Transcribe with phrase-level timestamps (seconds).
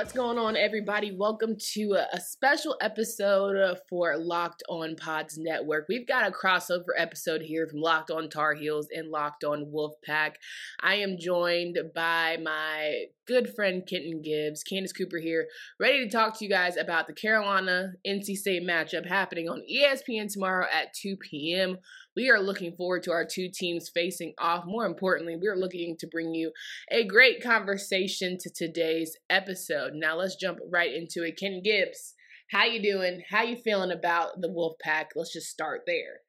[0.00, 1.14] What's going on, everybody?
[1.14, 5.88] Welcome to a, special episode for Locked On Pods Network.
[5.90, 10.36] We've got a crossover episode here from Locked On Tar Heels and Locked On Wolfpack.
[10.80, 15.48] I am joined by my good friend Kenton Gibbs, Candace Cooper here,
[15.78, 20.32] ready to talk to you guys about the Carolina NC State matchup happening on ESPN
[20.32, 21.76] tomorrow at 2 p.m.
[22.16, 24.64] We are looking forward to our two teams facing off.
[24.66, 26.50] More importantly, we are looking to bring you
[26.90, 29.92] a great conversation to today's episode.
[29.94, 31.38] Now let's jump right into it.
[31.38, 32.14] Ken Gibbs,
[32.50, 33.22] how you doing?
[33.30, 35.10] How you feeling about the Wolfpack?
[35.14, 36.22] Let's just start there.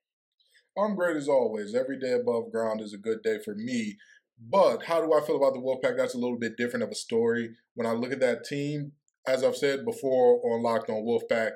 [0.77, 1.73] I'm great as always.
[1.73, 3.97] Every day above ground is a good day for me.
[4.39, 5.97] But how do I feel about the Wolfpack?
[5.97, 7.49] That's a little bit different of a story.
[7.73, 8.91] When I look at that team,
[9.27, 11.51] as I've said before on Locked on Wolfpack,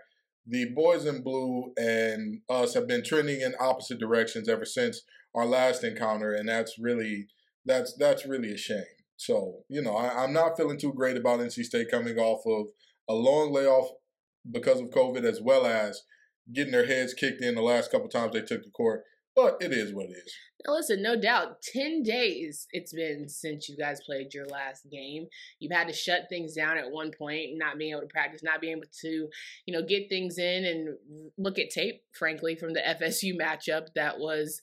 [0.48, 5.02] the boys in blue and us have been trending in opposite directions ever since
[5.34, 7.28] our last encounter, and that's really
[7.66, 8.84] that's that's really a shame.
[9.18, 12.68] So you know, I, I'm not feeling too great about NC State coming off of
[13.10, 13.90] a long layoff
[14.50, 16.02] because of COVID, as well as
[16.54, 19.04] getting their heads kicked in the last couple times they took the court.
[19.36, 20.34] But it is what it is.
[20.66, 25.28] Now, listen, no doubt, 10 days it's been since you guys played your last game.
[25.60, 28.62] You've had to shut things down at one point, not being able to practice, not
[28.62, 29.28] being able to,
[29.66, 30.98] you know, get things in and
[31.38, 34.62] look at tape, frankly, from the FSU matchup that was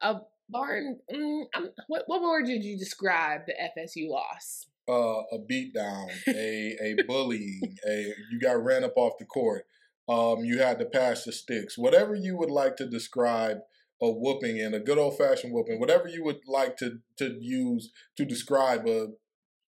[0.00, 0.98] a barn.
[1.12, 1.44] Mm,
[1.88, 4.66] what, what word did you describe the FSU loss?
[4.88, 9.66] Uh, a beatdown, a, a bullying, a you got ran up off the court.
[10.08, 11.76] Um, you had to pass the sticks.
[11.76, 13.58] Whatever you would like to describe–
[14.02, 17.90] a whooping and a good old fashioned whooping, whatever you would like to to use
[18.16, 19.08] to describe a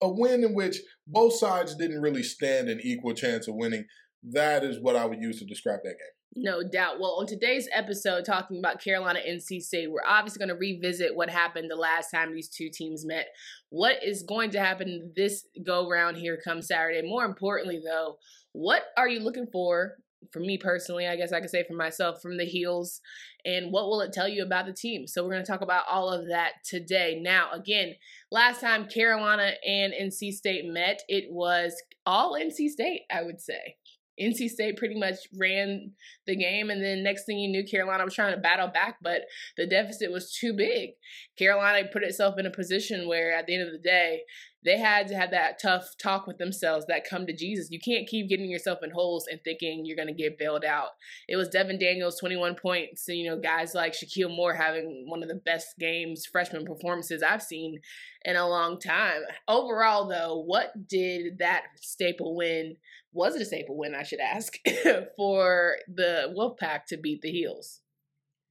[0.02, 3.84] a win in which both sides didn't really stand an equal chance of winning.
[4.22, 6.14] That is what I would use to describe that game.
[6.36, 6.98] No doubt.
[6.98, 11.30] Well, on today's episode, talking about Carolina NC State, we're obviously going to revisit what
[11.30, 13.26] happened the last time these two teams met.
[13.68, 17.02] What is going to happen this go round here come Saturday?
[17.06, 18.16] More importantly, though,
[18.52, 19.94] what are you looking for
[20.32, 23.00] for me personally, I guess I could say for myself, from the heels,
[23.44, 25.06] and what will it tell you about the team?
[25.06, 27.18] So we're going to talk about all of that today.
[27.20, 27.94] Now, again,
[28.30, 31.74] last time Carolina and NC State met, it was
[32.06, 33.76] all NC State, I would say.
[34.20, 35.92] NC State pretty much ran
[36.26, 39.22] the game, and then next thing you knew, Carolina was trying to battle back, but
[39.56, 40.90] the deficit was too big.
[41.36, 44.22] Carolina put itself in a position where, at the end of the day,
[44.64, 47.70] they had to have that tough talk with themselves, that come to Jesus.
[47.70, 50.90] You can't keep getting yourself in holes and thinking you're going to get bailed out.
[51.28, 55.22] It was Devon Daniels, 21 points, and, you know, guys like Shakeel Moore having one
[55.22, 57.80] of the best games, freshman performances I've seen
[58.24, 59.20] in a long time.
[59.48, 62.76] Overall, though, what did that staple win
[63.14, 64.54] was it a staple win, I should ask,
[65.16, 67.80] for the Wolfpack to beat the Heels?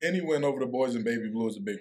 [0.01, 1.77] Any win over the boys in Baby Blue is a big.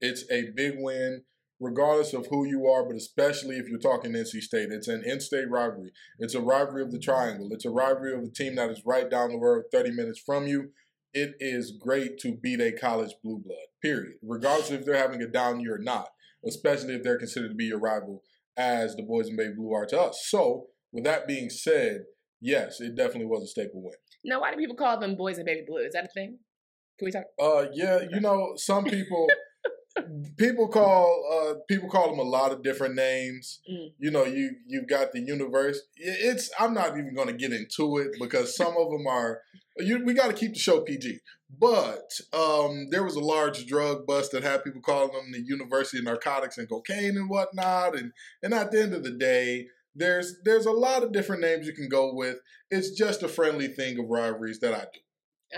[0.00, 1.22] It's a big win
[1.60, 4.70] regardless of who you are, but especially if you're talking NC State.
[4.70, 5.92] It's an in-state rivalry.
[6.18, 7.50] It's a rivalry of the triangle.
[7.52, 10.46] It's a rivalry of a team that is right down the road, 30 minutes from
[10.46, 10.70] you.
[11.12, 14.14] It is great to beat a college blue blood, period.
[14.22, 16.08] Regardless if they're having a down year or not,
[16.46, 18.22] especially if they're considered to be your rival,
[18.56, 20.26] as the boys in Baby Blue are to us.
[20.28, 22.04] So, with that being said,
[22.40, 23.94] yes, it definitely was a staple win.
[24.24, 25.78] Now, why do people call them boys and baby blue?
[25.78, 26.38] Is that a thing?
[26.98, 27.24] Can we talk?
[27.40, 29.28] Uh, yeah, you know, some people.
[30.38, 33.60] people call uh, people call them a lot of different names.
[33.70, 33.92] Mm.
[33.98, 35.80] You know, you you've got the universe.
[35.96, 39.40] It's I'm not even going to get into it because some of them are.
[39.78, 41.18] You, we got to keep the show PG.
[41.58, 45.98] But um, there was a large drug bust that had people calling them the University
[45.98, 47.98] of Narcotics and Cocaine and whatnot.
[47.98, 48.12] And
[48.42, 51.74] and at the end of the day, there's there's a lot of different names you
[51.74, 52.38] can go with.
[52.70, 55.00] It's just a friendly thing of rivalries that I do.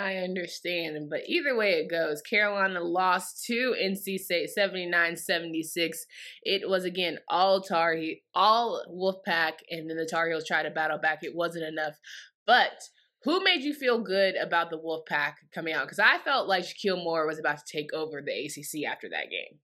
[0.00, 5.96] I understand, but either way it goes, Carolina lost to NC State 79-76.
[6.44, 10.70] It was again all Tar Heel, all Wolfpack, and then the Tar Heels tried to
[10.70, 11.18] battle back.
[11.22, 11.98] It wasn't enough.
[12.46, 12.88] But
[13.24, 15.84] who made you feel good about the Wolfpack coming out?
[15.84, 19.30] Because I felt like Shakeel Moore was about to take over the ACC after that
[19.30, 19.58] game.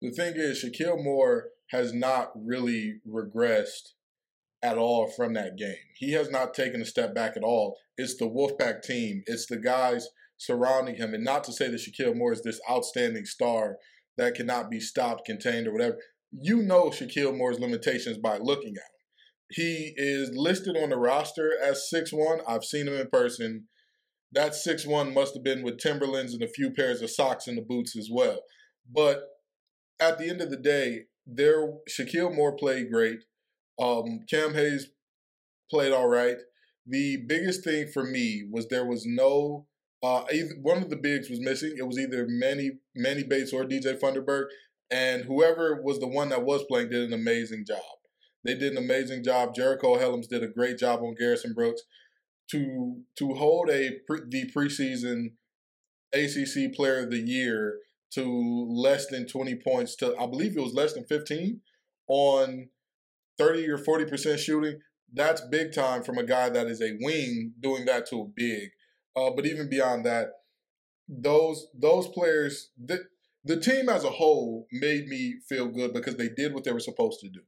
[0.00, 3.94] The thing is, Shakeel Moore has not really regressed
[4.62, 5.74] at all from that game.
[5.96, 7.78] He has not taken a step back at all.
[7.96, 9.22] It's the Wolfpack team.
[9.26, 11.14] It's the guys surrounding him.
[11.14, 13.78] And not to say that Shakeel Moore is this outstanding star
[14.18, 15.96] that cannot be stopped, contained, or whatever.
[16.30, 19.02] You know Shakeel Moore's limitations by looking at him.
[19.50, 22.40] He is listed on the roster as six one.
[22.46, 23.68] I've seen him in person.
[24.32, 27.56] That six one must have been with Timberlands and a few pairs of socks in
[27.56, 28.40] the boots as well.
[28.90, 29.24] But
[30.00, 33.20] at the end of the day, there Shakeel Moore played great.
[33.78, 34.88] Um, Cam Hayes
[35.70, 36.36] played all right.
[36.86, 39.66] The biggest thing for me was there was no
[40.02, 41.74] uh, either, one of the bigs was missing.
[41.78, 44.46] It was either Manny Manny Bates or DJ Funderburk,
[44.90, 47.78] and whoever was the one that was playing did an amazing job.
[48.44, 49.54] They did an amazing job.
[49.54, 51.82] Jericho Hellems did a great job on Garrison Brooks
[52.50, 55.32] to to hold a pre, the preseason
[56.12, 57.78] ACC Player of the Year
[58.14, 61.60] to less than 20 points to I believe it was less than 15
[62.08, 62.68] on
[63.38, 64.78] 30 or 40 percent shooting.
[65.12, 68.70] That's big time from a guy that is a wing doing that to a big.
[69.14, 70.28] Uh, but even beyond that,
[71.08, 73.00] those those players, the,
[73.44, 76.80] the team as a whole made me feel good because they did what they were
[76.80, 77.40] supposed to do.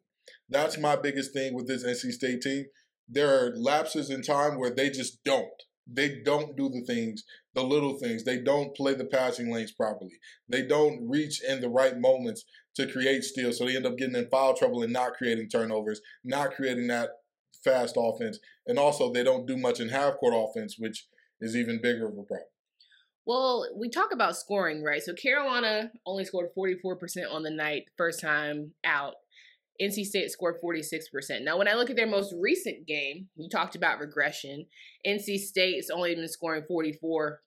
[0.49, 2.67] That's my biggest thing with this NC State team.
[3.09, 5.63] There are lapses in time where they just don't.
[5.87, 7.25] They don't do the things,
[7.55, 8.25] the little things.
[8.25, 10.19] They don't play the passing lanes properly.
[10.49, 12.45] They don't reach in the right moments
[12.77, 13.59] to create steals.
[13.59, 17.11] So they end up getting in foul trouble and not creating turnovers, not creating that
[17.63, 18.39] fast offense.
[18.67, 21.07] And also, they don't do much in half court offense, which
[21.41, 22.49] is even bigger of a problem.
[23.27, 25.03] Well, we talk about scoring, right?
[25.03, 29.15] So Carolina only scored 44% on the night, first time out.
[29.81, 31.43] NC State scored 46%.
[31.43, 34.67] Now, when I look at their most recent game, you talked about regression.
[35.07, 37.39] NC State's only been scoring 44%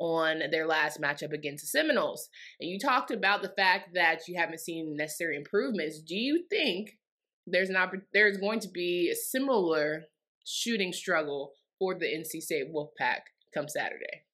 [0.00, 2.28] on their last matchup against the Seminoles.
[2.60, 6.00] And you talked about the fact that you haven't seen necessary improvements.
[6.00, 6.98] Do you think
[7.46, 10.04] there's an opp- there's going to be a similar
[10.44, 13.20] shooting struggle for the NC State Wolfpack
[13.54, 14.24] come Saturday?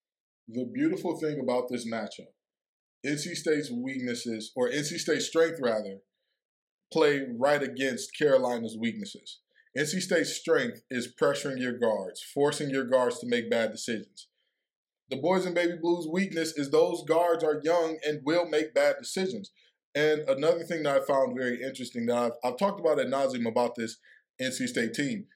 [0.49, 2.33] The beautiful thing about this matchup,
[3.05, 5.99] NC State's weaknesses, or NC State's strength rather,
[6.93, 9.40] play right against Carolina's weaknesses.
[9.76, 14.29] NC State's strength is pressuring your guards, forcing your guards to make bad decisions.
[15.11, 18.96] The boys and baby blues weakness is those guards are young and will make bad
[19.00, 19.50] decisions.
[19.94, 23.49] And another thing that I found very interesting that I've, I've talked about at nauseum
[23.49, 23.99] about this
[24.41, 25.26] NC State team,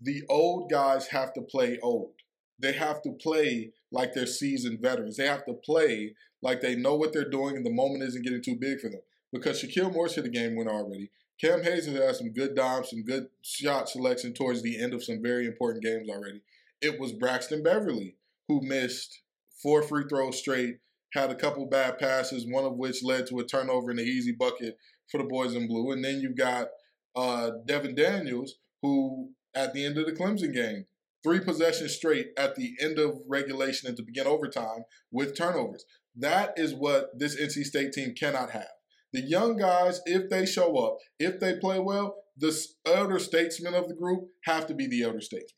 [0.00, 2.12] the old guys have to play old.
[2.58, 5.16] They have to play like they're seasoned veterans.
[5.16, 8.42] They have to play like they know what they're doing and the moment isn't getting
[8.42, 9.00] too big for them.
[9.32, 11.10] Because Shakeel Moore's hit a game winner already.
[11.40, 15.04] Cam Hayes has had some good dimes, some good shot selection towards the end of
[15.04, 16.40] some very important games already.
[16.80, 18.16] It was Braxton Beverly
[18.48, 19.22] who missed
[19.62, 20.78] four free throws straight,
[21.12, 24.32] had a couple bad passes, one of which led to a turnover and an easy
[24.32, 24.78] bucket
[25.10, 25.92] for the boys in blue.
[25.92, 26.68] And then you've got
[27.14, 30.86] uh, Devon Daniels, who at the end of the Clemson game,
[31.22, 35.84] three possessions straight at the end of regulation and to begin overtime with turnovers.
[36.14, 38.68] That is what this NC State team cannot have.
[39.12, 43.88] The young guys, if they show up, if they play well, the elder statesmen of
[43.88, 45.48] the group have to be the elder statesmen.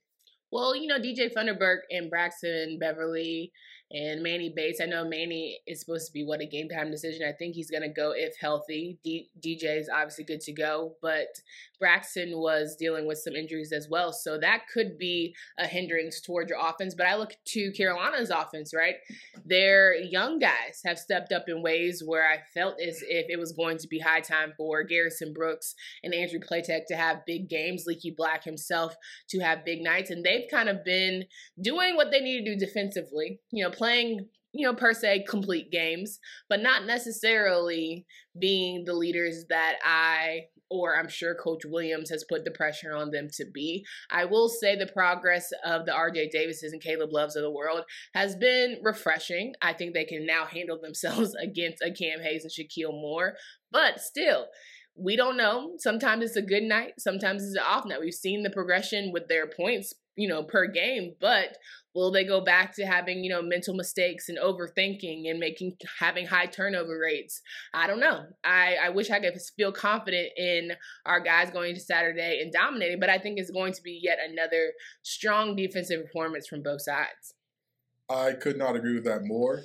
[0.51, 3.53] Well, you know, DJ Funderburk and Braxton Beverly
[3.91, 4.81] and Manny Bates.
[4.81, 7.27] I know Manny is supposed to be what a game time decision.
[7.27, 8.99] I think he's going to go if healthy.
[9.03, 11.29] D- DJ is obviously good to go, but
[11.79, 14.13] Braxton was dealing with some injuries as well.
[14.13, 16.95] So that could be a hindrance towards your offense.
[16.95, 18.97] But I look to Carolina's offense, right?
[19.45, 23.53] Their young guys have stepped up in ways where I felt as if it was
[23.53, 27.85] going to be high time for Garrison Brooks and Andrew Platek to have big games,
[27.87, 28.95] Leaky Black himself
[29.31, 30.11] to have big nights.
[30.11, 31.25] And they've kind of been
[31.61, 35.71] doing what they need to do defensively, you know, playing you know, per se, complete
[35.71, 38.07] games, but not necessarily
[38.41, 43.11] being the leaders that I or I'm sure Coach Williams has put the pressure on
[43.11, 43.85] them to be.
[44.11, 47.85] I will say the progress of the RJ Davises and Caleb Loves of the world
[48.15, 49.55] has been refreshing.
[49.63, 53.35] I think they can now handle themselves against a Cam Hayes and Shakeel Moore,
[53.71, 54.47] but still,
[54.95, 55.75] we don't know.
[55.79, 58.01] Sometimes it's a good night, sometimes it's an off night.
[58.01, 61.57] We've seen the progression with their points, you know, per game, but
[61.95, 66.27] will they go back to having, you know, mental mistakes and overthinking and making having
[66.27, 67.41] high turnover rates?
[67.73, 68.25] I don't know.
[68.45, 70.73] I, I wish I could feel confident in
[71.07, 74.19] our guys going to Saturday and dominating, but I think it's going to be yet
[74.29, 74.73] another
[75.03, 77.35] strong defensive performance from both sides.
[78.11, 79.63] I could not agree with that more.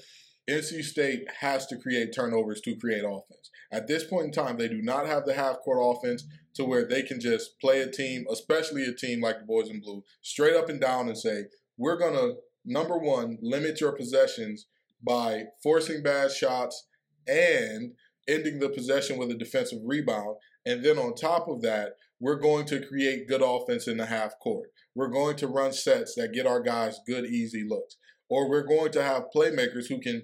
[0.49, 3.49] NC State has to create turnovers to create offense.
[3.71, 6.87] At this point in time, they do not have the half court offense to where
[6.87, 10.55] they can just play a team, especially a team like the Boys in Blue, straight
[10.55, 11.45] up and down and say,
[11.77, 14.67] we're going to, number one, limit your possessions
[15.05, 16.87] by forcing bad shots
[17.27, 17.93] and
[18.27, 20.37] ending the possession with a defensive rebound.
[20.65, 24.39] And then on top of that, we're going to create good offense in the half
[24.39, 24.69] court.
[24.95, 27.97] We're going to run sets that get our guys good, easy looks.
[28.29, 30.23] Or we're going to have playmakers who can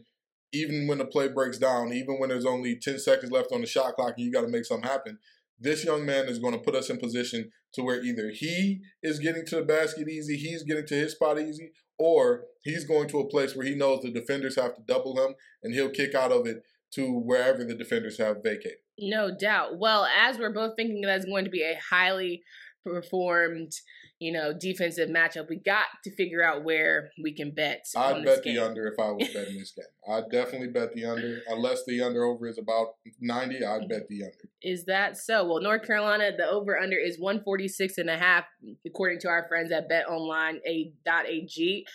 [0.52, 3.68] even when the play breaks down, even when there's only 10 seconds left on the
[3.68, 5.20] shot clock and you got to make something happen,
[5.60, 9.20] this young man is going to put us in position to where either he is
[9.20, 13.20] getting to the basket easy, he's getting to his spot easy, or he's going to
[13.20, 16.32] a place where he knows the defenders have to double him and he'll kick out
[16.32, 18.78] of it to wherever the defenders have vacated.
[18.98, 19.78] No doubt.
[19.78, 22.44] Well, as we're both thinking that's going to be a highly
[22.84, 23.74] performed
[24.20, 25.50] you know, defensive matchup.
[25.50, 27.86] We got to figure out where we can bet.
[27.96, 28.56] I'd bet game.
[28.56, 29.86] the under if I was betting this game.
[30.10, 31.40] I'd definitely bet the under.
[31.48, 33.88] Unless the under over is about 90, I'd mm-hmm.
[33.88, 34.50] bet the under.
[34.62, 35.46] Is that so?
[35.46, 38.44] Well, North Carolina, the over under is 146 and a half,
[38.86, 41.86] according to our friends at betonline.ag.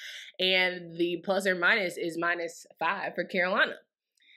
[0.40, 3.74] And the plus or minus is minus five for Carolina.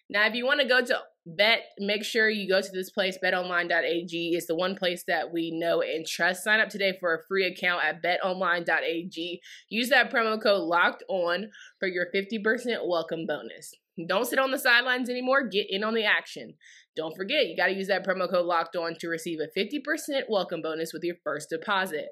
[0.09, 0.99] Now, if you want to go to
[1.35, 4.35] bet, make sure you go to this place, betonline.ag.
[4.35, 6.43] It's the one place that we know and trust.
[6.43, 9.41] Sign up today for a free account at betonline.ag.
[9.69, 13.73] Use that promo code locked on for your 50% welcome bonus.
[14.07, 15.47] Don't sit on the sidelines anymore.
[15.47, 16.53] Get in on the action.
[16.95, 19.81] Don't forget, you got to use that promo code locked on to receive a 50%
[20.29, 22.07] welcome bonus with your first deposit.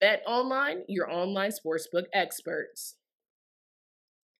[0.00, 2.96] Bet online, your online sportsbook experts.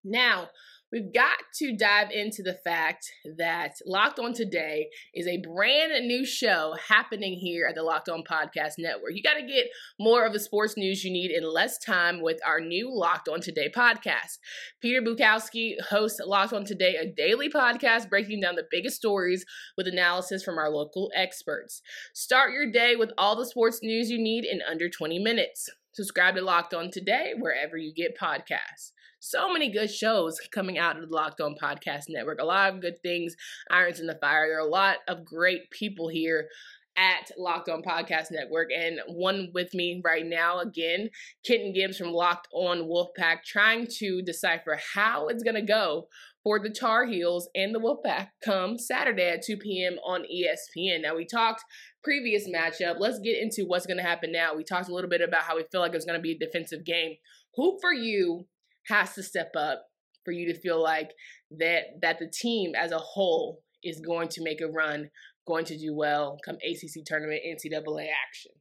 [0.04, 0.48] Now,
[0.92, 6.24] we've got to dive into the fact that Locked On Today is a brand new
[6.24, 9.12] show happening here at the Locked On Podcast Network.
[9.14, 9.66] You got to get
[9.98, 13.40] more of the sports news you need in less time with our new Locked On
[13.40, 14.38] Today podcast.
[14.80, 19.44] Peter Bukowski hosts Locked On Today, a daily podcast breaking down the biggest stories
[19.76, 21.82] with analysis from our local experts.
[22.14, 25.68] Start your day with all the sports news you need in under 20 minutes.
[25.92, 28.92] Subscribe to Locked On Today wherever you get podcasts
[29.30, 32.40] so many good shows coming out of the Locked On Podcast Network.
[32.40, 33.34] A lot of good things,
[33.70, 34.46] irons in the fire.
[34.46, 36.48] There are a lot of great people here
[36.96, 38.68] at Locked On Podcast Network.
[38.72, 41.10] And one with me right now, again,
[41.44, 46.06] Kenton Gibbs from Locked On Wolfpack, trying to decipher how it's going to go
[46.44, 49.94] for the Tar Heels and the Wolfpack come Saturday at 2 p.m.
[50.06, 51.02] on ESPN.
[51.02, 51.64] Now, we talked
[52.04, 53.00] previous matchup.
[53.00, 54.54] Let's get into what's going to happen now.
[54.54, 56.38] We talked a little bit about how we feel like it's going to be a
[56.38, 57.16] defensive game.
[57.56, 58.46] Who for you
[58.88, 59.84] has to step up
[60.24, 61.12] for you to feel like
[61.58, 65.08] that that the team as a whole is going to make a run,
[65.46, 68.52] going to do well come ACC tournament, NCAA action?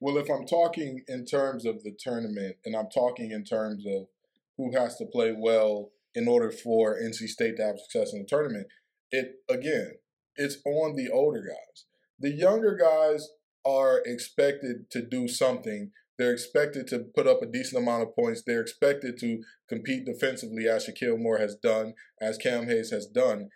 [0.00, 4.08] Well, if I'm talking in terms of the tournament, and I'm talking in terms of
[4.56, 8.26] who has to play well in order for NC State to have success in the
[8.26, 8.66] tournament,
[9.12, 9.92] it again,
[10.36, 11.84] it's on the older guys.
[12.18, 13.28] The younger guys
[13.64, 18.44] are expected to do something they're expected to put up a decent amount of points.
[18.46, 23.48] They're expected to compete defensively, as Shakeel Moore has done, as Cam Hayes has done.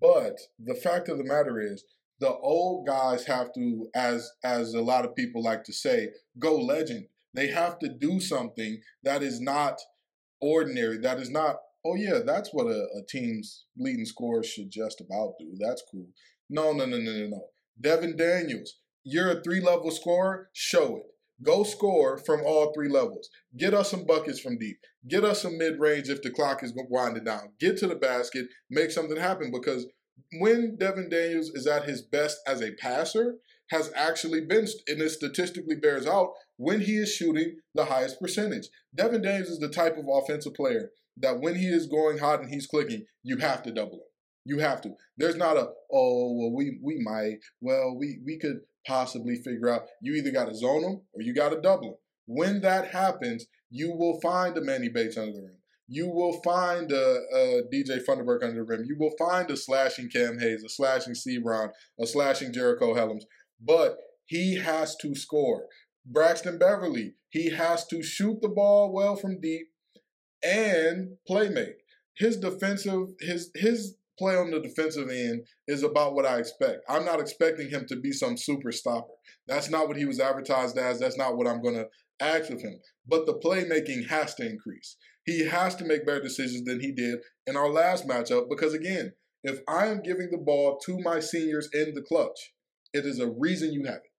[0.00, 1.84] But the fact of the matter is,
[2.18, 6.56] the old guys have to, as as a lot of people like to say, go
[6.56, 7.06] legend.
[7.34, 9.78] They have to do something that is not
[10.40, 10.96] ordinary.
[10.96, 15.34] That is not, oh yeah, that's what a, a team's leading scorer should just about
[15.38, 15.54] do.
[15.58, 16.08] That's cool.
[16.48, 17.44] No, no, no, no, no, no.
[17.78, 20.48] Devon Daniels, you're a three level scorer.
[20.54, 21.02] Show it.
[21.42, 23.30] Go score from all three levels.
[23.56, 24.78] Get us some buckets from deep.
[25.08, 27.52] Get us some mid range if the clock is winding down.
[27.58, 28.46] Get to the basket.
[28.68, 29.86] Make something happen because
[30.38, 33.36] when Devon Daniels is at his best as a passer,
[33.70, 38.68] has actually been, and it statistically bears out, when he is shooting the highest percentage.
[38.94, 42.52] Devon Daniels is the type of offensive player that when he is going hot and
[42.52, 44.00] he's clicking, you have to double him.
[44.44, 44.90] You have to.
[45.16, 49.82] There's not a oh well we we might well we we could possibly figure out.
[50.02, 51.94] You either got to zone them or you got to double them.
[52.26, 55.56] When that happens, you will find a Manny Bates under the rim.
[55.86, 58.84] You will find a, a DJ Funderburk under the rim.
[58.84, 61.70] You will find a slashing Cam Hayes, a slashing Seabron,
[62.00, 63.24] a slashing Jericho Hellems.
[63.60, 65.66] But he has to score.
[66.04, 69.68] Braxton Beverly, he has to shoot the ball well from deep
[70.42, 71.76] and play make.
[72.16, 76.84] His defensive, his his play on the defensive end is about what I expect.
[76.88, 79.14] I'm not expecting him to be some super stopper.
[79.48, 81.00] That's not what he was advertised as.
[81.00, 81.86] That's not what I'm going to
[82.20, 82.78] ask of him.
[83.08, 84.96] But the playmaking has to increase.
[85.24, 89.12] He has to make better decisions than he did in our last matchup because, again,
[89.42, 92.52] if I am giving the ball to my seniors in the clutch,
[92.92, 94.10] it is a reason you have it.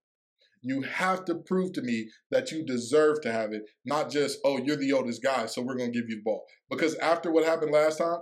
[0.63, 4.57] You have to prove to me that you deserve to have it, not just, oh,
[4.57, 6.43] you're the oldest guy, so we're going to give you the ball.
[6.69, 8.17] Because after what happened last time,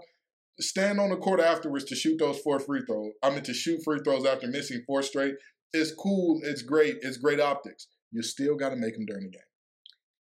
[0.59, 3.13] stand on the court afterwards to shoot those four free throws.
[3.23, 5.35] I mean, to shoot free throws after missing four straight.
[5.73, 6.39] It's cool.
[6.43, 6.97] It's great.
[7.01, 7.87] It's great optics.
[8.11, 9.48] You still got to make them during the game.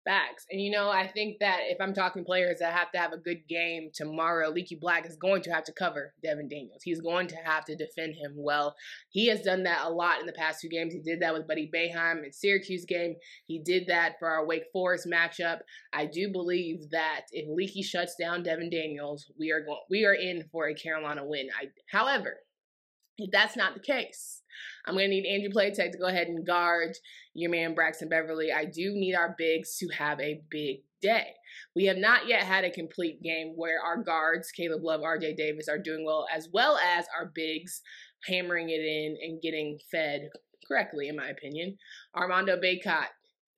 [0.08, 0.46] Facts.
[0.50, 3.18] And you know, I think that if I'm talking players that have to have a
[3.18, 6.82] good game tomorrow, Leaky Black is going to have to cover Devon Daniels.
[6.82, 8.74] He's going to have to defend him well.
[9.10, 10.94] He has done that a lot in the past two games.
[10.94, 13.16] He did that with Buddy Boeheim in Syracuse game.
[13.44, 15.58] He did that for our Wake Forest matchup.
[15.92, 20.14] I do believe that if Leaky shuts down Devon Daniels, we are going we are
[20.14, 21.50] in for a Carolina win.
[21.54, 22.38] I however,
[23.18, 24.37] if that's not the case,
[24.86, 26.96] I'm going to need Andrew Platek to go ahead and guard
[27.34, 28.52] your man Braxton Beverly.
[28.52, 31.34] I do need our bigs to have a big day.
[31.74, 35.68] We have not yet had a complete game where our guards, Caleb Love, RJ Davis,
[35.68, 37.82] are doing well, as well as our bigs
[38.26, 40.28] hammering it in and getting fed
[40.66, 41.76] correctly, in my opinion.
[42.16, 43.08] Armando Bacot,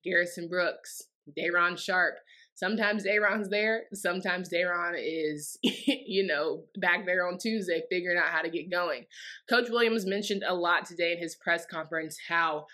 [0.05, 1.03] Garrison Brooks,
[1.37, 2.19] Day'Ron Sharpe.
[2.61, 8.43] Sometimes Day'Ron's there, sometimes Day'Ron is, you know, back there on Tuesday figuring out how
[8.43, 9.07] to get going.
[9.49, 12.67] Coach Williams mentioned a lot today in his press conference how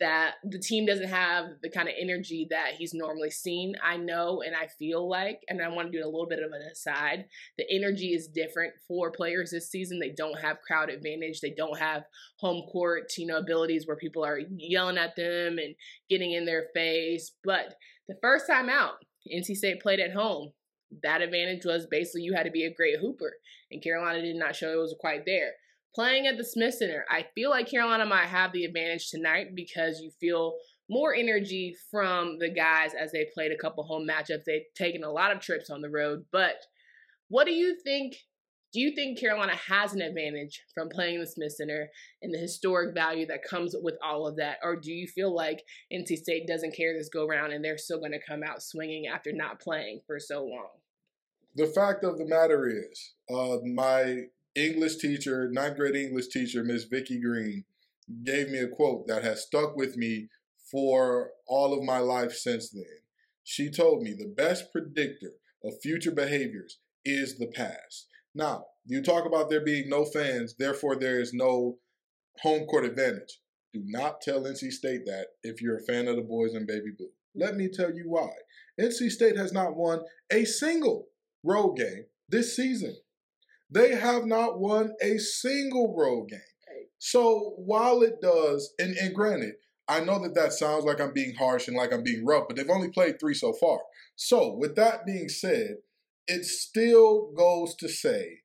[0.00, 3.74] that the team doesn't have the kind of energy that he's normally seen.
[3.82, 6.52] I know and I feel like, and I want to do a little bit of
[6.52, 7.24] an aside,
[7.56, 9.98] the energy is different for players this season.
[9.98, 11.40] They don't have crowd advantage.
[11.40, 12.04] They don't have
[12.38, 15.74] home court, you know, abilities where people are yelling at them and
[16.10, 17.32] getting in their face.
[17.42, 17.76] But
[18.08, 18.96] the first time out,
[19.30, 20.52] NC State played at home.
[21.02, 23.32] That advantage was basically you had to be a great hooper,
[23.70, 25.52] and Carolina did not show it was quite there
[25.94, 30.00] playing at the Smith Center, I feel like Carolina might have the advantage tonight because
[30.00, 30.54] you feel
[30.88, 34.44] more energy from the guys as they played a couple home matchups.
[34.44, 36.56] They've taken a lot of trips on the road, but
[37.28, 38.16] what do you think?
[38.72, 41.90] Do you think Carolina has an advantage from playing the Smith Center
[42.22, 44.56] and the historic value that comes with all of that?
[44.62, 45.62] Or do you feel like
[45.92, 49.08] NC State doesn't care this go round and they're still going to come out swinging
[49.08, 50.68] after not playing for so long?
[51.54, 54.22] The fact of the matter is, uh, my
[54.54, 57.64] English teacher, ninth grade English teacher, Miss Vicky Green,
[58.24, 60.28] gave me a quote that has stuck with me
[60.70, 62.84] for all of my life since then.
[63.44, 68.06] She told me the best predictor of future behaviors is the past.
[68.34, 71.78] Now, you talk about there being no fans, therefore there is no
[72.40, 73.40] home court advantage.
[73.72, 76.92] Do not tell NC State that if you're a fan of the boys in baby
[76.96, 77.10] blue.
[77.34, 78.30] Let me tell you why.
[78.80, 81.06] NC State has not won a single
[81.42, 82.96] road game this season.
[83.70, 86.40] They have not won a single road game.
[86.98, 89.54] So while it does, and, and granted,
[89.88, 92.56] I know that that sounds like I'm being harsh and like I'm being rough, but
[92.56, 93.80] they've only played three so far.
[94.14, 95.76] So with that being said,
[96.26, 98.38] it still goes to say,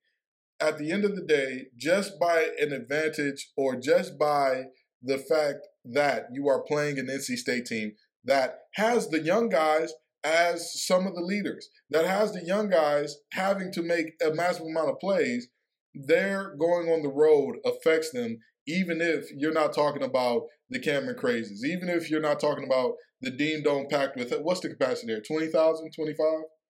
[0.60, 4.64] at the end of the day, just by an advantage or just by
[5.02, 7.94] the fact that you are playing an NC State team
[8.24, 9.94] that has the young guys
[10.24, 14.66] as some of the leaders that has the young guys having to make a massive
[14.66, 15.48] amount of plays,
[15.94, 21.16] their going on the road affects them, even if you're not talking about the Cameron
[21.18, 25.08] Crazies, even if you're not talking about the Dean Dome packed with what's the capacity
[25.08, 25.22] there?
[25.22, 26.28] 20,000, 25?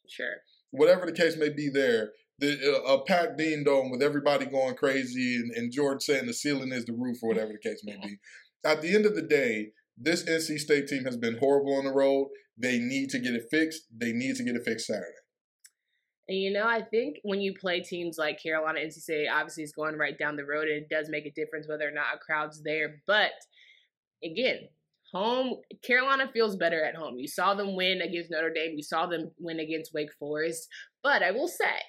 [0.09, 0.25] Sure.
[0.71, 4.75] Whatever the case may be there, the, uh, a packed Dean Dome with everybody going
[4.75, 7.97] crazy and, and George saying the ceiling is the roof or whatever the case may
[8.01, 8.17] be.
[8.63, 11.93] At the end of the day, this NC State team has been horrible on the
[11.93, 12.27] road.
[12.57, 13.83] They need to get it fixed.
[13.95, 15.05] They need to get it fixed Saturday.
[16.27, 19.71] And you know, I think when you play teams like Carolina, NC State obviously is
[19.71, 22.17] going right down the road, and it does make a difference whether or not a
[22.17, 23.01] crowd's there.
[23.07, 23.31] But
[24.23, 24.67] again,
[25.13, 27.17] home Carolina feels better at home.
[27.17, 28.73] You saw them win against Notre Dame.
[28.75, 30.67] You saw them win against Wake Forest.
[31.03, 31.79] But I will say,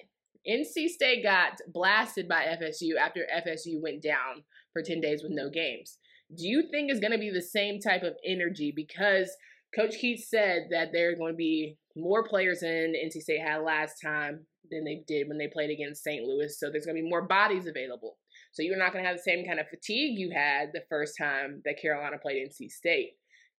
[0.49, 5.49] NC State got blasted by FSU after FSU went down for 10 days with no
[5.49, 5.97] games.
[6.35, 9.35] Do you think is going to be the same type of energy because
[9.75, 13.61] Coach Keatts said that there are going to be more players in NC State had
[13.61, 16.23] last time than they did when they played against St.
[16.23, 16.57] Louis.
[16.57, 18.17] So there's going to be more bodies available.
[18.51, 21.15] So you're not going to have the same kind of fatigue you had the first
[21.17, 23.11] time that Carolina played NC State.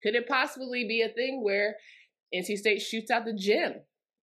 [0.02, 1.76] Could it possibly be a thing where
[2.34, 3.74] NC State shoots out the gym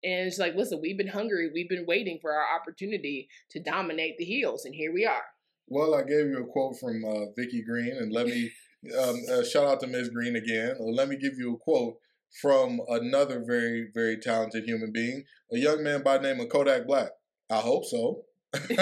[0.04, 4.17] and it's like, listen, we've been hungry, we've been waiting for our opportunity to dominate
[4.17, 5.23] the heels, and here we are.
[5.67, 8.52] Well, I gave you a quote from uh, Vicky Green, and let me
[8.99, 10.10] um, uh, shout out to Ms.
[10.10, 10.76] Green again.
[10.80, 11.95] Let me give you a quote
[12.41, 15.23] from another very, very talented human being,
[15.54, 17.12] a young man by the name of Kodak Black.
[17.49, 18.23] I hope so.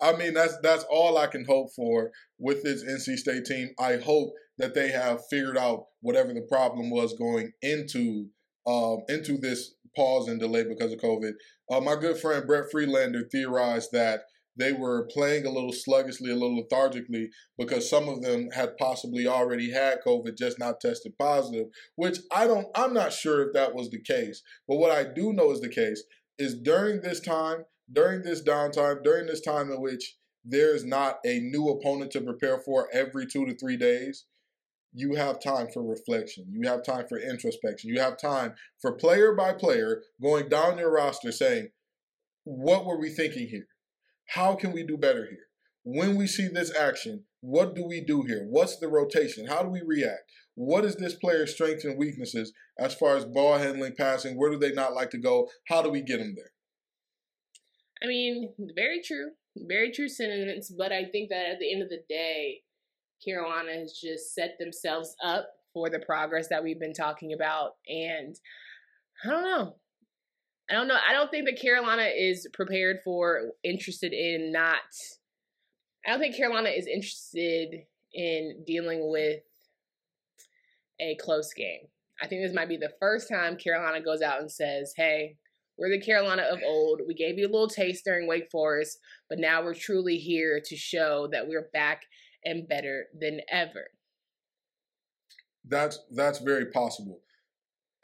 [0.00, 3.70] I mean, that's that's all I can hope for with this NC State team.
[3.78, 8.26] I hope that they have figured out whatever the problem was going into
[8.66, 11.32] um, into this pause and delay because of COVID.
[11.70, 14.20] Uh, my good friend Brett Freelander theorized that
[14.56, 19.26] they were playing a little sluggishly, a little lethargically, because some of them had possibly
[19.26, 21.66] already had COVID, just not tested positive.
[21.96, 24.42] Which I don't, I'm not sure if that was the case.
[24.68, 26.02] But what I do know is the case
[26.38, 31.40] is during this time, during this downtime, during this time in which there's not a
[31.40, 34.24] new opponent to prepare for every two to three days,
[34.92, 36.46] you have time for reflection.
[36.50, 37.90] You have time for introspection.
[37.90, 41.68] You have time for player by player going down your roster saying,
[42.44, 43.66] what were we thinking here?
[44.26, 45.46] How can we do better here?
[45.84, 48.46] When we see this action, what do we do here?
[48.48, 49.46] What's the rotation?
[49.46, 50.30] How do we react?
[50.54, 54.36] What is this player's strengths and weaknesses as far as ball handling, passing?
[54.36, 55.48] Where do they not like to go?
[55.68, 56.52] How do we get them there?
[58.02, 59.30] I mean, very true.
[59.56, 60.70] Very true sentiments.
[60.70, 62.62] But I think that at the end of the day,
[63.24, 67.72] Carolina has just set themselves up for the progress that we've been talking about.
[67.86, 68.36] And
[69.24, 69.76] I don't know.
[70.70, 70.96] I don't know.
[71.08, 74.78] I don't think that Carolina is prepared for, interested in not.
[76.06, 77.82] I don't think Carolina is interested
[78.14, 79.42] in dealing with
[81.00, 81.80] a close game.
[82.22, 85.36] I think this might be the first time Carolina goes out and says, hey,
[85.80, 87.00] we're the Carolina of old.
[87.08, 88.98] We gave you a little taste during Wake Forest,
[89.30, 92.02] but now we're truly here to show that we're back
[92.44, 93.88] and better than ever.
[95.64, 97.20] That's that's very possible.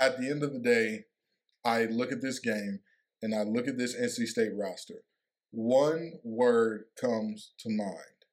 [0.00, 1.04] At the end of the day,
[1.64, 2.80] I look at this game
[3.22, 5.02] and I look at this NC State roster.
[5.50, 8.24] One word comes to mind: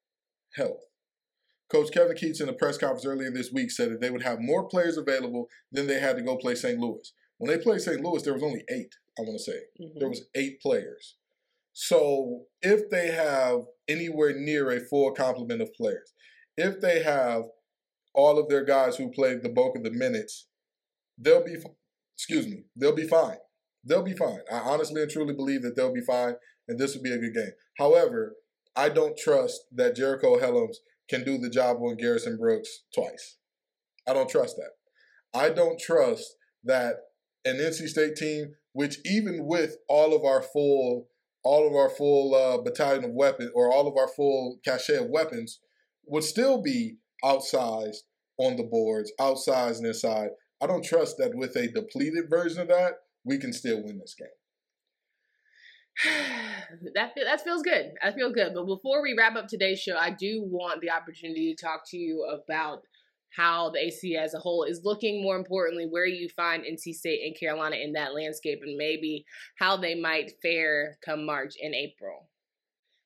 [0.56, 0.86] health.
[1.70, 4.40] Coach Kevin Keatts in a press conference earlier this week said that they would have
[4.40, 6.80] more players available than they had to go play St.
[6.80, 7.12] Louis.
[7.40, 8.00] When they played St.
[8.00, 8.94] Louis, there was only eight.
[9.18, 10.00] I want to say mm-hmm.
[10.00, 11.16] there was eight players.
[11.74, 16.14] So if they have anywhere near a full complement of players,
[16.56, 17.44] if they have
[18.14, 20.48] all of their guys who played the bulk of the minutes,
[21.18, 21.56] they'll be
[22.16, 23.38] excuse me, they'll be fine.
[23.84, 24.40] They'll be fine.
[24.52, 26.36] I honestly and truly believe that they'll be fine,
[26.68, 27.52] and this will be a good game.
[27.78, 28.36] However,
[28.76, 30.78] I don't trust that Jericho Hellems
[31.10, 33.38] can do the job on Garrison Brooks twice.
[34.08, 34.72] I don't trust that.
[35.38, 36.96] I don't trust that
[37.46, 41.08] an NC State team, which even with all of our full,
[41.44, 45.10] all of our full uh, battalion of weapons or all of our full cachet of
[45.10, 45.60] weapons,
[46.06, 48.04] would still be outsized
[48.38, 50.30] on the boards, outsized and inside.
[50.62, 54.16] I don't trust that with a depleted version of that, we can still win this
[54.18, 54.28] game.
[56.96, 57.92] that that feels good.
[58.02, 58.54] That feels good.
[58.54, 61.98] But before we wrap up today's show, I do want the opportunity to talk to
[61.98, 62.82] you about
[63.36, 65.24] how the AC as a whole is looking.
[65.24, 69.26] More importantly, where you find NC State and Carolina in that landscape, and maybe
[69.58, 72.30] how they might fare come March and April.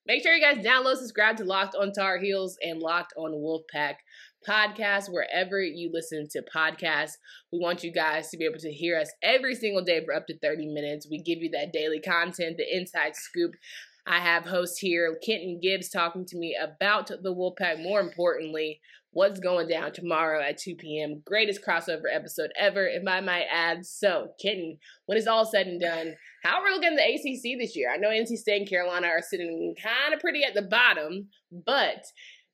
[0.05, 3.95] Make sure you guys download, subscribe to Locked on Tar Heels and Locked on Wolfpack
[4.47, 7.17] podcast wherever you listen to podcasts.
[7.51, 10.27] We want you guys to be able to hear us every single day for up
[10.27, 11.07] to 30 minutes.
[11.11, 13.55] We give you that daily content, the inside scoop.
[14.05, 17.83] I have host here, Kenton Gibbs, talking to me about the Wolfpack.
[17.83, 18.79] More importantly,
[19.17, 21.23] what's going down tomorrow at 2 p.m.
[21.25, 23.83] Greatest crossover episode ever, if I might add.
[23.83, 24.77] So, Kenton,
[25.07, 27.91] when it's all said and done, how are we looking at the ACC this year?
[27.91, 31.29] I know NC State and Carolina are sitting kind of pretty at the bottom,
[31.65, 32.05] but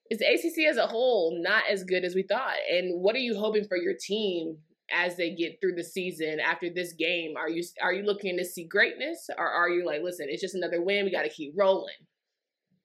[0.09, 2.55] is the ACC as a whole not as good as we thought?
[2.71, 4.55] And what are you hoping for your team
[4.89, 7.33] as they get through the season after this game?
[7.35, 10.55] Are you are you looking to see greatness, or are you like, listen, it's just
[10.55, 11.93] another win, we got to keep rolling?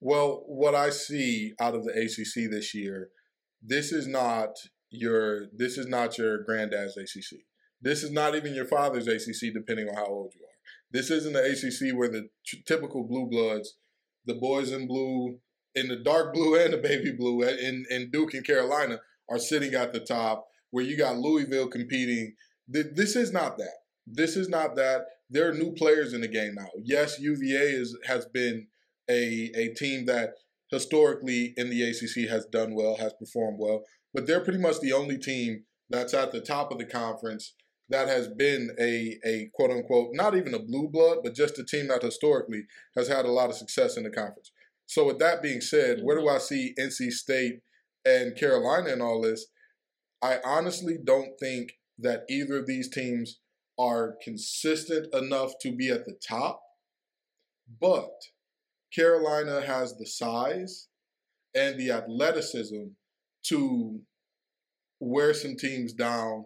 [0.01, 3.11] Well, what I see out of the ACC this year,
[3.63, 4.57] this is not
[4.91, 7.41] your this is not your granddad's ACC.
[7.81, 10.49] This is not even your father's ACC, depending on how old you are.
[10.91, 13.77] This isn't the ACC where the t- typical blue bloods,
[14.25, 15.39] the boys in blue,
[15.75, 19.39] in the dark blue and the baby blue, uh, in, in Duke and Carolina, are
[19.39, 22.35] sitting at the top where you got Louisville competing.
[22.67, 23.77] This is not that.
[24.07, 25.03] This is not that.
[25.31, 26.69] There are new players in the game now.
[26.83, 28.67] Yes, UVA is has been
[29.09, 30.31] a a team that
[30.71, 34.93] historically in the ACC has done well, has performed well, but they're pretty much the
[34.93, 37.55] only team that's at the top of the conference
[37.89, 41.65] that has been a a quote unquote not even a blue blood, but just a
[41.65, 42.65] team that historically
[42.97, 44.53] has had a lot of success in the conference.
[44.87, 46.29] So with that being said, where do.
[46.29, 47.61] I see NC State
[48.05, 49.47] and Carolina in all this?
[50.23, 53.41] I honestly don't think that either of these teams
[53.79, 56.61] are consistent enough to be at the top,
[57.81, 58.11] but
[58.95, 60.89] Carolina has the size
[61.55, 62.85] and the athleticism
[63.45, 64.01] to
[65.01, 66.45] wear some teams down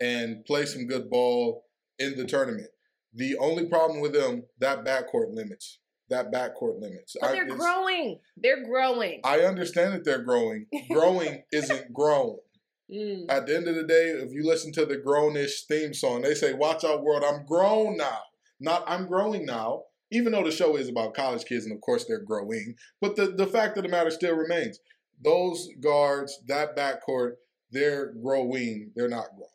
[0.00, 1.64] and play some good ball
[1.98, 2.68] in the tournament.
[3.14, 5.78] The only problem with them, that backcourt limits.
[6.10, 7.16] That backcourt limits.
[7.20, 8.18] But they're I, growing.
[8.36, 9.20] They're growing.
[9.24, 10.66] I understand that they're growing.
[10.90, 12.36] growing isn't grown.
[12.92, 13.26] Mm.
[13.30, 16.34] At the end of the day, if you listen to the grownish theme song, they
[16.34, 18.18] say, Watch out, world, I'm grown now.
[18.60, 19.84] Not I'm growing now.
[20.12, 22.74] Even though the show is about college kids, and of course they're growing.
[23.00, 24.78] But the, the fact of the matter still remains.
[25.22, 27.32] Those guards, that backcourt,
[27.70, 28.92] they're growing.
[28.94, 29.48] They're not grown.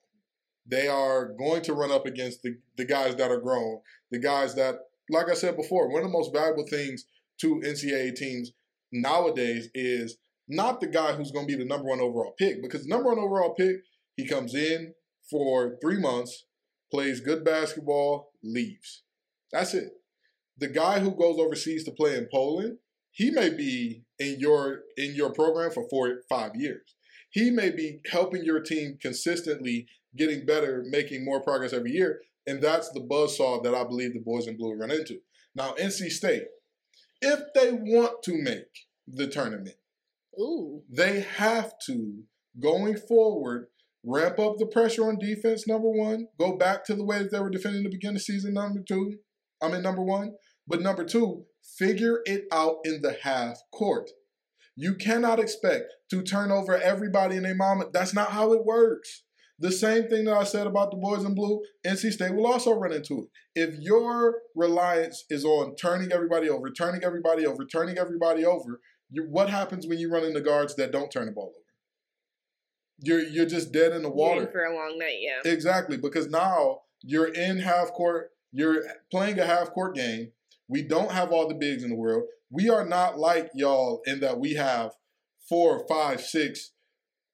[0.68, 3.80] They are going to run up against the, the guys that are grown,
[4.12, 4.76] the guys that,
[5.10, 7.06] like I said before, one of the most valuable things
[7.42, 8.52] to NCAA teams
[8.92, 12.84] nowadays is not the guy who's going to be the number one overall pick, because
[12.84, 13.78] the number one overall pick,
[14.16, 14.94] he comes in
[15.30, 16.46] for three months,
[16.92, 19.04] plays good basketball, leaves.
[19.52, 19.90] That's it.
[20.60, 22.78] The guy who goes overseas to play in Poland,
[23.12, 26.96] he may be in your in your program for four five years.
[27.32, 32.62] He may be helping your team consistently, getting better, making more progress every year, and
[32.62, 35.20] that's the buzzsaw that I believe the boys in blue run into.
[35.56, 36.44] Now, NC State,
[37.22, 39.76] if they want to make the tournament,
[40.40, 40.84] Ooh.
[40.90, 42.24] They have to,
[42.60, 43.68] going forward,
[44.04, 46.28] ramp up the pressure on defense, number one.
[46.40, 48.82] Go back to the way that they were defending the beginning of the season, number
[48.88, 49.18] two.
[49.62, 50.34] I mean, number one.
[50.70, 51.46] But number two,
[51.78, 54.12] figure it out in the half court.
[54.76, 57.92] You cannot expect to turn over everybody in a moment.
[57.92, 59.24] That's not how it works.
[59.58, 62.72] The same thing that I said about the boys in blue, NC State will also
[62.74, 63.28] run into it.
[63.56, 68.80] If your reliance is on turning everybody over, turning everybody over, turning everybody over,
[69.10, 71.66] you, what happens when you run into guards that don't turn the ball over?
[73.02, 75.18] You're you're just dead in the water for a long night.
[75.20, 78.30] Yeah, exactly because now you're in half court.
[78.52, 80.32] You're playing a half court game.
[80.70, 82.24] We don't have all the bigs in the world.
[82.52, 84.92] We are not like y'all in that we have
[85.50, 86.72] four, five, six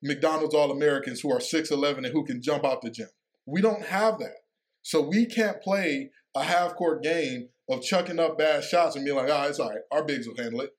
[0.02, 3.10] McDonald's All Americans who are 6'11 and who can jump out the gym.
[3.46, 4.38] We don't have that.
[4.82, 9.18] So we can't play a half court game of chucking up bad shots and being
[9.18, 9.80] like, ah, oh, it's all right.
[9.92, 10.72] Our bigs will handle it.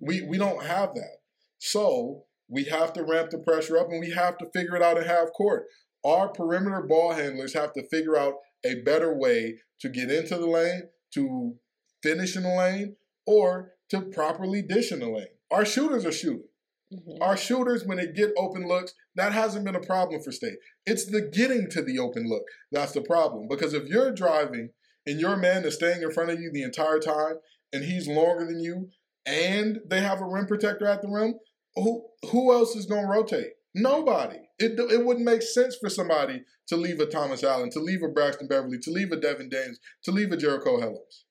[0.00, 1.18] We, we don't have that.
[1.58, 4.98] So we have to ramp the pressure up and we have to figure it out
[4.98, 5.64] in half court.
[6.04, 10.46] Our perimeter ball handlers have to figure out a better way to get into the
[10.46, 10.82] lane,
[11.14, 11.54] to
[12.02, 15.26] finish in the lane, or to properly dish in the lane.
[15.50, 16.48] Our shooters are shooting.
[16.92, 17.22] Mm-hmm.
[17.22, 20.56] Our shooters, when they get open looks, that hasn't been a problem for State.
[20.84, 23.48] It's the getting to the open look that's the problem.
[23.48, 24.70] Because if you're driving
[25.06, 27.34] and your man is staying in front of you the entire time
[27.72, 28.90] and he's longer than you
[29.24, 31.34] and they have a rim protector at the rim,
[31.76, 33.52] who who else is going to rotate?
[33.74, 34.38] Nobody.
[34.58, 38.08] It, it wouldn't make sense for somebody to leave a Thomas Allen, to leave a
[38.08, 41.24] Braxton Beverly, to leave a Devon Daniels, to leave a Jericho Hellems.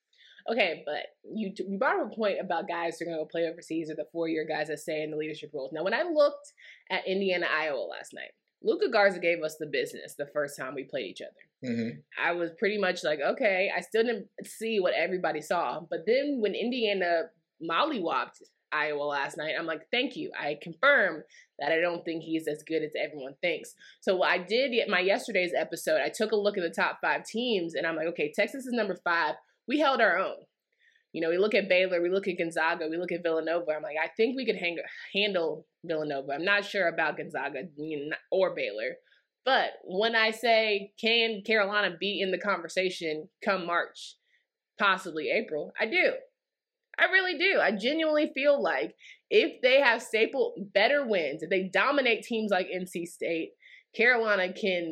[0.49, 3.47] Okay, but you you brought up a point about guys who are going to play
[3.47, 5.71] overseas or the four year guys that stay in the leadership roles.
[5.73, 6.53] Now, when I looked
[6.89, 8.31] at Indiana Iowa last night,
[8.63, 11.71] Luka Garza gave us the business the first time we played each other.
[11.71, 11.99] Mm-hmm.
[12.23, 16.39] I was pretty much like, okay, I still didn't see what everybody saw, but then
[16.41, 17.23] when Indiana
[17.63, 20.31] mollywopped Iowa last night, I'm like, thank you.
[20.39, 21.23] I confirm
[21.59, 23.73] that I don't think he's as good as everyone thinks.
[23.99, 25.99] So I did my yesterday's episode.
[26.01, 28.73] I took a look at the top five teams, and I'm like, okay, Texas is
[28.73, 29.35] number five
[29.67, 30.35] we held our own.
[31.13, 33.71] You know, we look at Baylor, we look at Gonzaga, we look at Villanova.
[33.75, 34.77] I'm like, I think we could hang,
[35.13, 36.31] handle Villanova.
[36.33, 37.63] I'm not sure about Gonzaga
[38.31, 38.95] or Baylor.
[39.43, 44.15] But when I say, can Carolina be in the conversation come March,
[44.79, 46.13] possibly April, I do.
[46.99, 47.59] I really do.
[47.59, 48.93] I genuinely feel like
[49.29, 53.51] if they have staple better wins, if they dominate teams like NC State,
[53.95, 54.91] Carolina can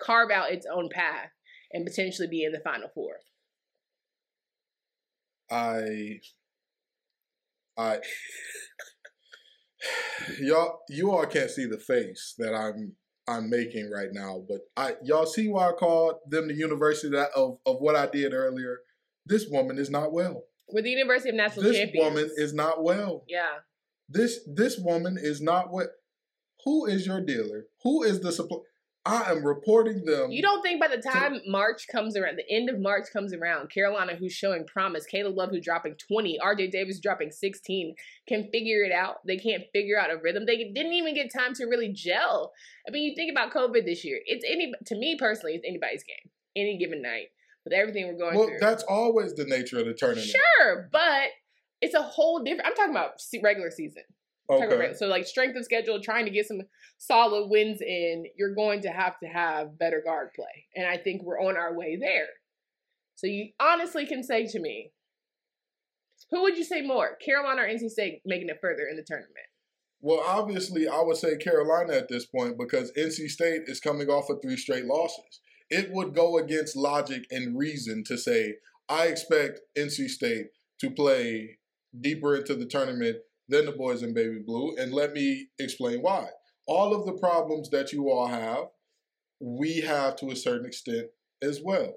[0.00, 1.30] carve out its own path
[1.72, 3.16] and potentially be in the Final Four.
[5.50, 6.20] I
[7.76, 7.98] I
[10.40, 12.94] y'all you all can't see the face that I'm
[13.26, 17.58] I'm making right now, but I y'all see why I called them the university of
[17.66, 18.78] of what I did earlier.
[19.26, 20.42] This woman is not well.
[20.68, 22.04] With the University of National this Champions.
[22.04, 23.24] woman is not well.
[23.28, 23.58] Yeah.
[24.08, 25.88] This this woman is not what.
[26.64, 27.66] Who is your dealer?
[27.82, 28.58] Who is the supply?
[29.06, 30.30] I am reporting them.
[30.30, 33.34] You don't think by the time to, March comes around, the end of March comes
[33.34, 37.94] around, Carolina, who's showing promise, Caleb Love, who's dropping 20, RJ Davis dropping 16,
[38.26, 39.16] can figure it out.
[39.26, 40.46] They can't figure out a rhythm.
[40.46, 42.52] They didn't even get time to really gel.
[42.88, 44.20] I mean, you think about COVID this year.
[44.24, 47.28] It's any to me personally, it's anybody's game, any given night
[47.64, 48.58] with everything we're going well, through.
[48.60, 50.28] Well, that's always the nature of the tournament.
[50.28, 51.28] Sure, but
[51.82, 52.66] it's a whole different.
[52.66, 54.04] I'm talking about regular season.
[54.50, 54.92] Okay.
[54.94, 56.60] So like strength of schedule, trying to get some
[56.98, 60.66] solid wins in, you're going to have to have better guard play.
[60.76, 62.28] And I think we're on our way there.
[63.14, 64.90] So you honestly can say to me,
[66.30, 69.46] who would you say more, Carolina or NC State making it further in the tournament?
[70.00, 74.28] Well, obviously, I would say Carolina at this point because NC State is coming off
[74.28, 75.40] of three straight losses.
[75.70, 78.56] It would go against logic and reason to say,
[78.88, 80.48] I expect NC State
[80.80, 81.58] to play
[81.98, 83.16] deeper into the tournament
[83.48, 84.74] than the boys in baby blue.
[84.76, 86.28] And let me explain why.
[86.66, 88.66] All of the problems that you all have,
[89.40, 91.08] we have to a certain extent
[91.42, 91.94] as well.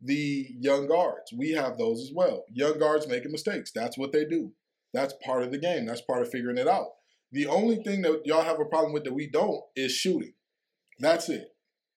[0.00, 2.44] The young guards, we have those as well.
[2.52, 3.72] Young guards making mistakes.
[3.74, 4.52] That's what they do.
[4.92, 5.86] That's part of the game.
[5.86, 6.88] That's part of figuring it out.
[7.32, 10.34] The only thing that y'all have a problem with that we don't is shooting.
[11.00, 11.48] That's it.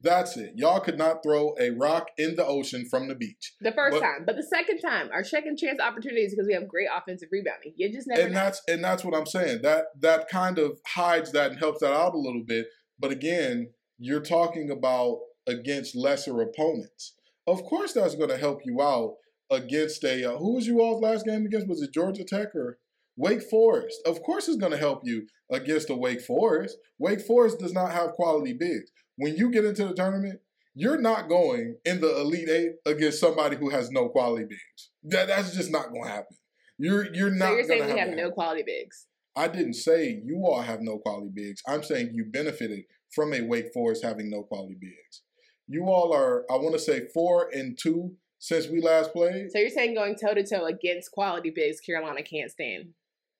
[0.01, 0.53] That's it.
[0.55, 3.53] Y'all could not throw a rock in the ocean from the beach.
[3.61, 6.67] The first but, time, but the second time, our second chance opportunities because we have
[6.67, 7.73] great offensive rebounding.
[7.75, 8.21] You just never.
[8.21, 8.39] And know.
[8.39, 9.61] that's and that's what I'm saying.
[9.63, 12.67] That that kind of hides that and helps that out a little bit.
[12.99, 17.13] But again, you're talking about against lesser opponents.
[17.47, 19.15] Of course, that's going to help you out
[19.49, 21.67] against a uh, who was you all's last game against?
[21.67, 22.77] Was it Georgia Tech or
[23.17, 23.99] Wake Forest?
[24.05, 26.77] Of course, is going to help you against a Wake Forest.
[26.99, 30.39] Wake Forest does not have quality bigs when you get into the tournament,
[30.73, 34.91] you're not going in the elite eight against somebody who has no quality bigs.
[35.03, 36.37] That that's just not going to happen.
[36.77, 37.49] You're you're not.
[37.49, 39.07] So you're saying we have, no quality bigs.
[39.35, 41.61] I didn't say you all have no quality bigs.
[41.67, 45.23] I'm saying you benefited from a Wake Forest having no quality bigs.
[45.67, 49.51] You all are, I want to say, four and two since we last played.
[49.51, 52.89] So you're saying going toe to toe against quality bigs, Carolina can't stand.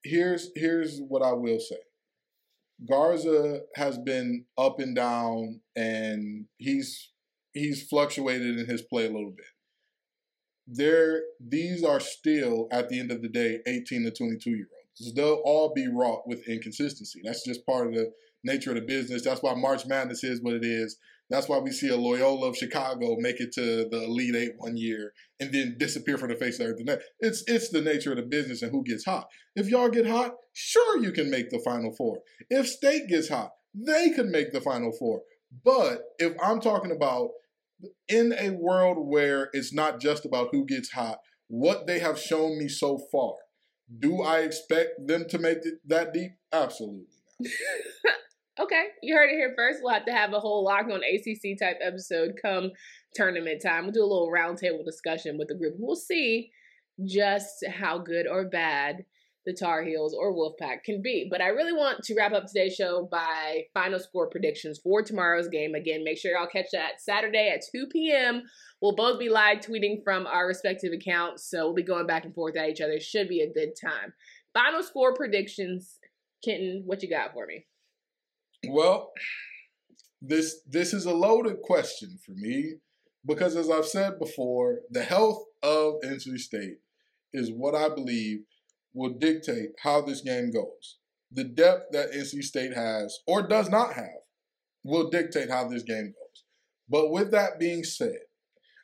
[0.08, 1.78] Here's here's what I will say.
[2.88, 7.12] Garza has been up and down, and he's
[7.54, 9.46] he's fluctuated in his play a little bit.
[10.68, 15.14] There, these are still at the end of the day, eighteen to twenty-two year olds.
[15.14, 17.22] They'll all be wrought with inconsistency.
[17.24, 18.12] That's just part of the
[18.44, 19.24] nature of the business.
[19.24, 20.98] That's why March Madness is what it is.
[21.30, 24.78] That's why we see a Loyola of Chicago make it to the Elite Eight one
[24.78, 27.02] year and then disappear from the face of the earth.
[27.20, 29.28] It's it's the nature of the business and who gets hot.
[29.56, 32.20] If y'all get hot, sure you can make the Final Four.
[32.50, 35.22] If State gets hot, they could make the Final Four.
[35.64, 37.30] But if I'm talking about
[38.08, 42.58] in a world where it's not just about who gets hot, what they have shown
[42.58, 43.34] me so far,
[44.00, 46.32] do I expect them to make it that deep?
[46.52, 47.06] Absolutely.
[48.60, 49.82] Okay, you heard it here first.
[49.84, 52.72] We'll have to have a whole lock on ACC type episode come
[53.14, 53.84] tournament time.
[53.84, 55.76] We'll do a little roundtable discussion with the group.
[55.78, 56.50] We'll see
[57.06, 59.06] just how good or bad
[59.46, 61.28] the Tar Heels or Wolfpack can be.
[61.30, 65.48] But I really want to wrap up today's show by final score predictions for tomorrow's
[65.48, 65.76] game.
[65.76, 68.42] Again, make sure y'all catch that Saturday at 2 p.m.
[68.82, 72.34] We'll both be live tweeting from our respective accounts, so we'll be going back and
[72.34, 73.00] forth at each other.
[73.00, 74.14] Should be a good time.
[74.54, 76.00] Final score predictions.
[76.44, 77.68] Kenton, what you got for me?
[78.70, 79.12] Well,
[80.22, 82.76] this this is a loaded question for me
[83.26, 86.78] because as I've said before, the health of NC State
[87.34, 88.40] is what I believe
[88.94, 90.98] will dictate how this game goes.
[91.32, 94.24] The depth that NC State has or does not have
[94.84, 96.44] will dictate how this game goes.
[96.90, 98.20] But with that being said,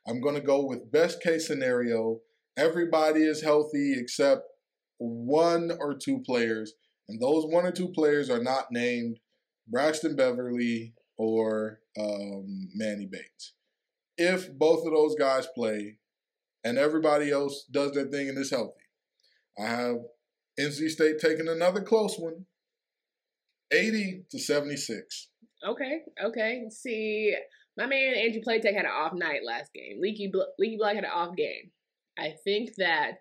[0.08, 2.20] I'm going to go with best case scenario.
[2.58, 4.42] Everybody is healthy except
[4.98, 6.74] one or two players,
[7.08, 9.18] and those one or two players are not named
[9.68, 13.54] Braxton Beverly or um, Manny Bates.
[14.18, 15.98] If both of those guys play
[16.64, 18.84] and everybody else does their thing and is healthy,
[19.58, 19.98] I have
[20.60, 22.46] NC State taking another close one,
[23.72, 25.30] 80 to 76.
[25.68, 26.64] Okay, okay.
[26.70, 27.36] See,
[27.78, 30.00] my man Andrew Platek had an off night last game.
[30.00, 31.72] Leaky, Leaky Black had an off game.
[32.18, 33.20] I think that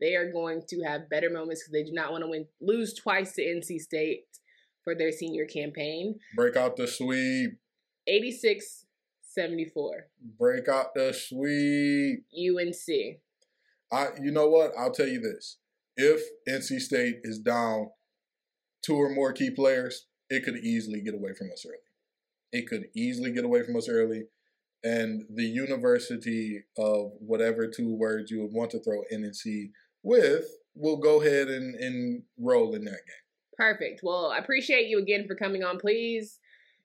[0.00, 2.94] they are going to have better moments because they do not want to win, lose
[2.94, 4.24] twice to NC State
[4.84, 6.18] for their senior campaign.
[6.36, 7.58] Break out the sweep.
[8.06, 8.86] 86
[9.22, 10.08] 74.
[10.38, 12.24] Break out the sweep.
[12.34, 13.18] UNC.
[13.90, 14.72] I you know what?
[14.78, 15.58] I'll tell you this.
[15.96, 17.90] If NC State is down
[18.82, 21.76] two or more key players, it could easily get away from us early.
[22.52, 24.24] It could easily get away from us early.
[24.84, 29.70] And the university of whatever two words you would want to throw NC
[30.02, 33.22] with will go ahead and, and roll in that game.
[33.56, 34.00] Perfect.
[34.02, 35.78] Well, I appreciate you again for coming on.
[35.78, 36.38] Please,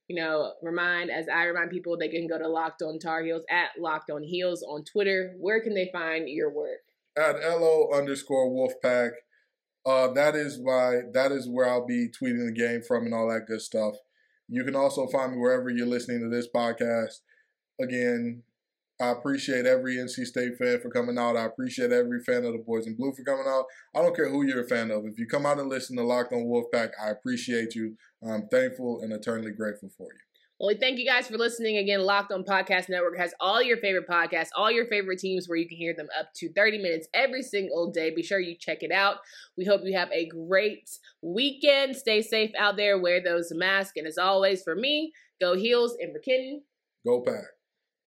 [0.08, 3.44] you know, remind as I remind people they can go to Locked On Tar Heels
[3.50, 5.36] at Locked On Heels on Twitter.
[5.40, 6.80] Where can they find your work?
[7.18, 9.12] At lo underscore Wolfpack.
[9.86, 13.30] Uh, that is why that is where I'll be tweeting the game from and all
[13.30, 13.96] that good stuff.
[14.50, 17.22] You can also find me wherever you're listening to this podcast.
[17.80, 18.44] Again,
[19.00, 21.38] I appreciate every NC State fan for coming out.
[21.38, 23.66] I appreciate every fan of the Boys in Blue for coming out.
[23.96, 25.06] I don't care who you're a fan of.
[25.06, 27.96] If you come out and listen to Locked on Wolfpack, I appreciate you.
[28.28, 30.20] I'm thankful and eternally grateful for you.
[30.60, 32.02] Well, we thank you guys for listening again.
[32.02, 35.68] Locked on Podcast Network has all your favorite podcasts, all your favorite teams where you
[35.68, 38.10] can hear them up to 30 minutes every single day.
[38.10, 39.18] Be sure you check it out.
[39.56, 40.90] We hope you have a great
[41.22, 41.96] weekend.
[41.96, 42.98] Stay safe out there.
[42.98, 43.94] Wear those masks.
[43.98, 46.64] And as always, for me, go heels and for Kenton.
[47.06, 47.44] Go pack.